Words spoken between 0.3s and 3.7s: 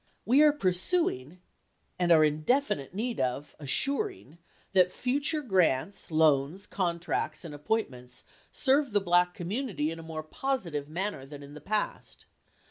are pursuing, and are in definite need of,